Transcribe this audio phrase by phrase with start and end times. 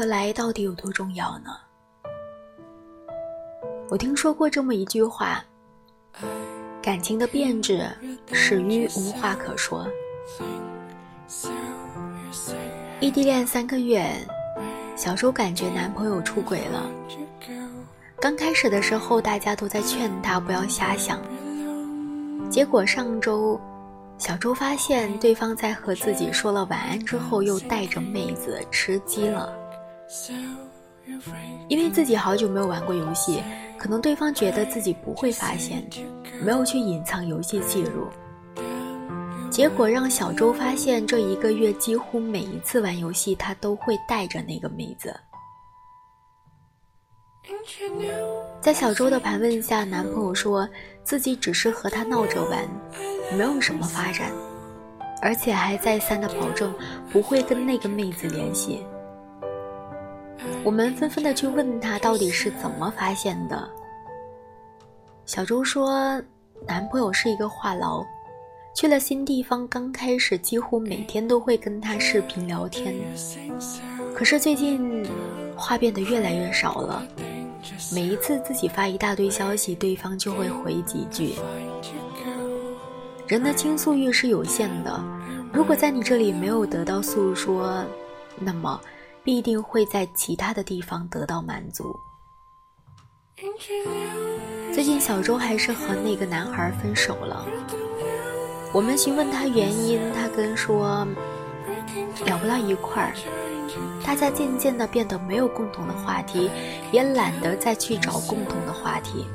[0.00, 1.50] 能聊得来到底有多重要呢？
[3.90, 5.44] 我听说过这么一句话：
[6.80, 7.86] 感情的变质
[8.32, 9.86] 始于无话可说。
[13.00, 14.10] 异地恋三个月，
[14.96, 16.90] 小周感觉男朋友出轨了。
[18.18, 21.20] 刚开始的时候，大家都在劝他不要瞎想。
[22.50, 23.60] 结果上周，
[24.16, 29.59] 小周发现对方在和自己说了晚安之后，又带着妹子吃鸡了。
[31.68, 33.42] 因为自己好久没有玩过游戏，
[33.78, 35.88] 可能对方觉得自己不会发现，
[36.42, 38.08] 没有去隐藏游戏记录。
[39.50, 45.14] 结果让小周发现，这一个月几乎每一次玩游戏，他都会带着那个妹子。
[48.60, 50.68] 在小周的盘问下，男朋友说
[51.04, 52.68] 自己只是和她闹着玩，
[53.36, 54.32] 没有什么发展，
[55.22, 56.74] 而且还再三的保证
[57.12, 58.84] 不会跟那个妹子联系。
[60.62, 63.68] 我们纷纷的去问他到底是怎么发现的。
[65.24, 66.20] 小周说，
[66.66, 68.04] 男朋友是一个话痨。
[68.74, 72.94] 去了新地方，刚开始几乎每天都会跟他视频聊天，
[74.14, 75.04] 可是最近
[75.56, 77.02] 话变得越来越少了。
[77.92, 81.34] 每一次自己发一大堆消息，对方就会回几句。
[83.26, 85.02] 人的倾诉欲是有限的，
[85.52, 87.84] 如果在你这里没有得到诉说，
[88.38, 88.80] 那么
[89.22, 91.94] 必定会在其他的地方得到满足。
[94.72, 97.46] 最近小周还是和那个男孩分手了。
[98.72, 101.06] 我们询问他原因，他跟说
[102.24, 103.14] 聊不到一块儿，
[104.06, 106.50] 大家渐渐的变得没有共同的话题，
[106.92, 109.26] 也懒得再去找共同的话题。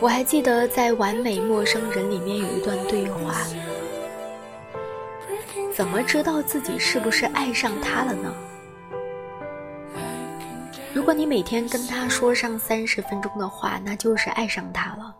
[0.00, 3.34] 我还记得在《完美陌生人》里面有一段对话：
[5.72, 8.34] 怎么知道自己是不是爱上他了呢？
[10.92, 15.14] 如果你每天跟他说上三十分钟的话，那就是爱上他了。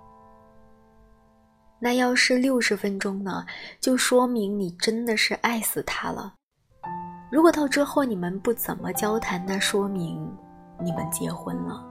[1.79, 3.47] 那要是六十分钟呢，
[3.81, 6.35] 就说明你真的是爱死他了。
[7.31, 10.31] 如果到之后你们不怎么交谈，那说明
[10.83, 11.90] 你们结婚了。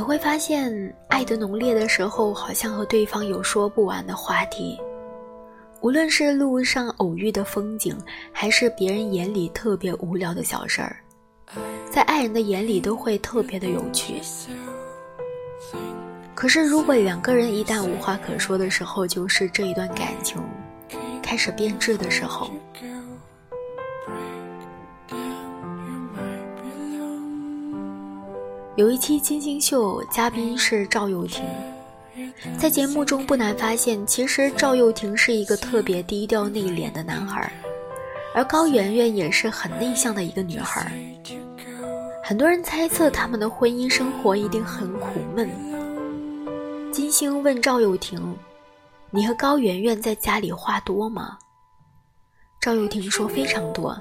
[0.00, 0.72] 你会发现，
[1.08, 4.80] 爱的浓烈的时候，好像和对方有说不完的话题。
[5.82, 7.94] 无论是路上偶遇的风景，
[8.32, 10.96] 还是别人眼里特别无聊的小事儿，
[11.90, 14.22] 在爱人的眼里都会特别的有趣。
[16.34, 20.42] 可是，如果两个人一旦无话可说的时候，就是这一段感情
[21.22, 22.50] 开始变质的时候。
[28.80, 31.44] 有一期金星秀，嘉宾是赵又廷。
[32.58, 37.52] 在节目中，不难发现，其实赵又廷是一个特别低调内敛的男孩，
[38.34, 40.90] 而高圆圆也是很内向的一个女孩。
[42.24, 45.50] 很多人猜测他们的婚姻生活一定很苦闷。
[46.90, 48.34] 金星问赵又廷
[49.12, 51.36] ：“你和高圆圆在家里话多吗？”
[52.62, 53.94] 赵又廷说：“非常多。”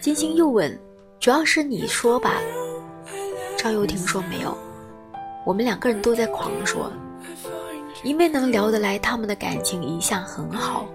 [0.00, 0.74] 金星又问
[1.20, 2.40] ：“主要是你说吧？”
[3.60, 4.56] 赵又廷说：“没有。”
[5.44, 6.90] 我们两个人都在狂说，
[8.02, 10.88] 因为能聊得来，他们的感情一向很好。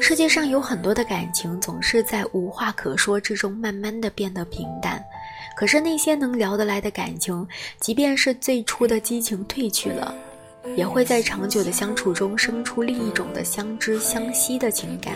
[0.00, 5.04] 世界上有很多的感情总是在无话可说之中慢慢的变得平淡，
[5.58, 7.46] 可是那些能聊得来的感情，
[7.80, 10.14] 即便是最初的激情褪去了，
[10.74, 15.14] 也会在长久的相处中生出另一种的相知相惜的情感。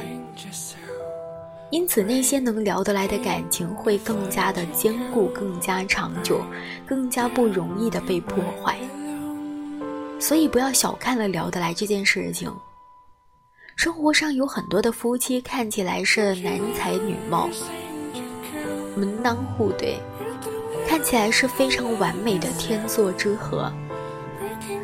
[1.70, 6.40] 因此，那些能聊得来的感情会更加的坚固，更加长久，
[6.84, 8.76] 更加不容易的被破坏。
[10.18, 12.52] 所以，不要小看了聊得来这件事情。
[13.76, 17.48] 生活上有很多的夫妻看起来是男才女貌，
[18.96, 19.98] 门当户对，
[20.88, 23.72] 看起来是非常完美的天作之合，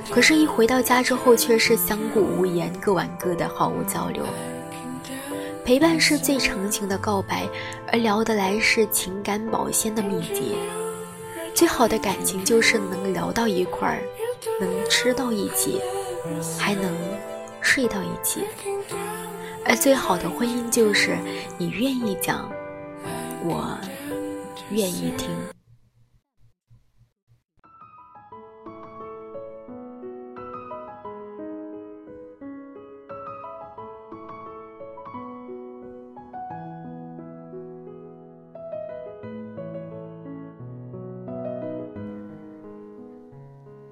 [0.09, 4.25] 可是，一回到家之后却是相顾无言，各玩各的，毫无交流。
[5.67, 7.45] 陪伴是最长情的告白，
[7.89, 10.55] 而聊得来是情感保鲜的秘籍。
[11.57, 14.01] 最好的感情就是能聊到一块儿，
[14.61, 15.81] 能吃到一起，
[16.57, 16.97] 还能
[17.61, 18.45] 睡到一起。
[19.65, 21.19] 而最好的婚姻就是
[21.59, 22.49] 你愿意讲，
[23.43, 23.77] 我
[24.71, 25.29] 愿意听。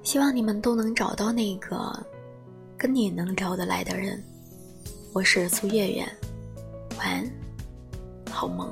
[0.04, 1.98] 希望你们都能找到那个
[2.76, 4.22] 跟你能聊得来的人。
[5.14, 6.06] 我是苏月月，
[6.98, 7.30] 晚安，
[8.30, 8.68] 好梦。